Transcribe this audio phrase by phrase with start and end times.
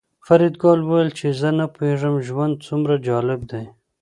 [0.25, 3.65] فریدګل وویل چې زه نه پوهېږم ژوند څومره جالب دی